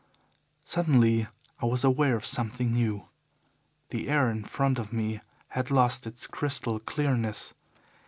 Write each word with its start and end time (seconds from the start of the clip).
"Suddenly 0.65 1.27
I 1.61 1.67
was 1.67 1.83
aware 1.83 2.15
of 2.15 2.25
something 2.25 2.73
new. 2.73 3.07
The 3.91 4.09
air 4.09 4.31
in 4.31 4.43
front 4.43 4.79
of 4.79 4.91
me 4.91 5.21
had 5.49 5.69
lost 5.69 6.07
its 6.07 6.25
crystal 6.25 6.79
clearness. 6.79 7.53